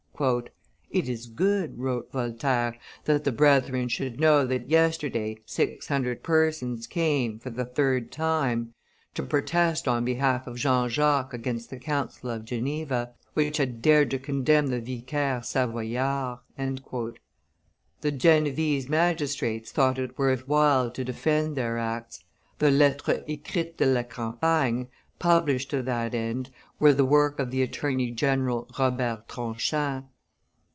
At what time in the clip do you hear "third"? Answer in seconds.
7.65-8.11